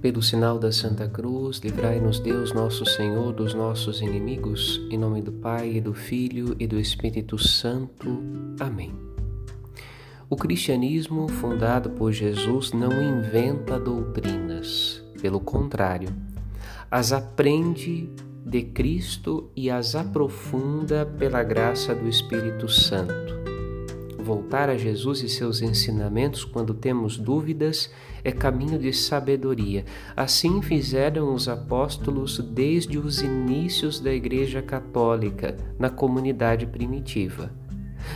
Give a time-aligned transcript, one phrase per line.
[0.00, 5.32] Pelo sinal da Santa Cruz, livrai-nos Deus, nosso Senhor, dos nossos inimigos, em nome do
[5.32, 8.22] Pai, e do Filho e do Espírito Santo.
[8.60, 8.94] Amém.
[10.30, 16.10] O cristianismo, fundado por Jesus, não inventa doutrinas, pelo contrário,
[16.88, 18.08] as aprende
[18.46, 23.47] de Cristo e as aprofunda pela graça do Espírito Santo
[24.28, 27.90] voltar a Jesus e seus ensinamentos quando temos dúvidas
[28.22, 29.86] é caminho de sabedoria.
[30.14, 37.50] Assim fizeram os apóstolos desde os inícios da Igreja Católica, na comunidade primitiva.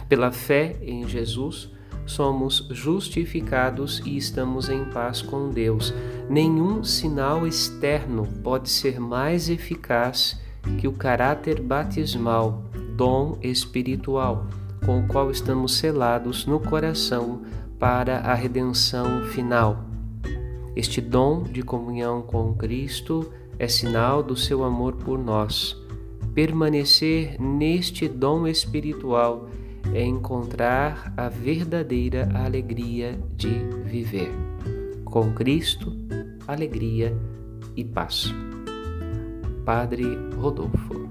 [0.07, 1.71] Pela fé em Jesus,
[2.05, 5.95] somos justificados e estamos em paz com Deus.
[6.29, 10.39] Nenhum sinal externo pode ser mais eficaz
[10.79, 12.65] que o caráter batismal,
[12.99, 14.47] dom espiritual
[14.85, 17.43] com o qual estamos selados no coração
[17.79, 19.85] para a redenção final.
[20.75, 25.77] Este dom de comunhão com Cristo é sinal do seu amor por nós.
[26.35, 29.49] Permanecer neste dom espiritual
[29.93, 33.51] é encontrar a verdadeira alegria de
[33.85, 34.33] viver.
[35.05, 35.93] Com Cristo,
[36.47, 37.15] alegria
[37.77, 38.33] e paz.
[39.65, 41.02] Padre Rodolfo.